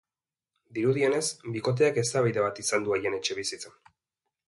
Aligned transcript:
Dirudienez, 0.77 1.27
bikoteak 1.57 2.01
eztabaida 2.05 2.49
bat 2.49 2.65
izan 2.67 2.89
du 2.89 2.97
haien 2.99 3.23
etxebizitzan. 3.23 3.81